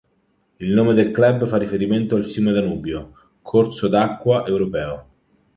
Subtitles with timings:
[0.59, 5.07] Il nome del club fa riferimento al fiume Danubio, corso d'acqua Europeo.